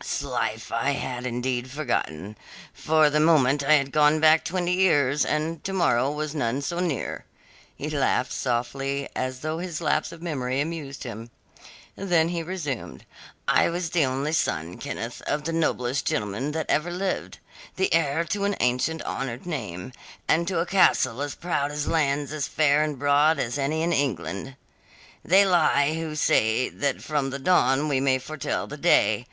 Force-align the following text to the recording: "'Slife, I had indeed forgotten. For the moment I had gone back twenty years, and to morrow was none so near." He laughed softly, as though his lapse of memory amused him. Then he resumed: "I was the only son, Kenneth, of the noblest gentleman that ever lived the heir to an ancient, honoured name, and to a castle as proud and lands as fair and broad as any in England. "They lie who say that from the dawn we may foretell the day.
"'Slife, 0.00 0.70
I 0.70 0.90
had 0.92 1.26
indeed 1.26 1.68
forgotten. 1.72 2.36
For 2.72 3.10
the 3.10 3.18
moment 3.18 3.64
I 3.64 3.72
had 3.72 3.90
gone 3.90 4.20
back 4.20 4.44
twenty 4.44 4.74
years, 4.74 5.24
and 5.24 5.64
to 5.64 5.72
morrow 5.72 6.08
was 6.08 6.36
none 6.36 6.62
so 6.62 6.78
near." 6.78 7.24
He 7.74 7.90
laughed 7.90 8.30
softly, 8.30 9.08
as 9.16 9.40
though 9.40 9.58
his 9.58 9.80
lapse 9.80 10.12
of 10.12 10.22
memory 10.22 10.60
amused 10.60 11.02
him. 11.02 11.30
Then 11.96 12.28
he 12.28 12.44
resumed: 12.44 13.04
"I 13.48 13.70
was 13.70 13.90
the 13.90 14.04
only 14.04 14.30
son, 14.32 14.76
Kenneth, 14.78 15.20
of 15.22 15.42
the 15.42 15.52
noblest 15.52 16.06
gentleman 16.06 16.52
that 16.52 16.70
ever 16.70 16.92
lived 16.92 17.38
the 17.74 17.92
heir 17.92 18.22
to 18.26 18.44
an 18.44 18.54
ancient, 18.60 19.02
honoured 19.02 19.46
name, 19.46 19.92
and 20.28 20.46
to 20.46 20.60
a 20.60 20.64
castle 20.66 21.20
as 21.22 21.34
proud 21.34 21.72
and 21.72 21.86
lands 21.88 22.32
as 22.32 22.46
fair 22.46 22.84
and 22.84 23.00
broad 23.00 23.40
as 23.40 23.58
any 23.58 23.82
in 23.82 23.92
England. 23.92 24.54
"They 25.24 25.44
lie 25.44 25.94
who 25.94 26.14
say 26.14 26.68
that 26.68 27.02
from 27.02 27.30
the 27.30 27.40
dawn 27.40 27.88
we 27.88 27.98
may 27.98 28.20
foretell 28.20 28.68
the 28.68 28.76
day. 28.76 29.26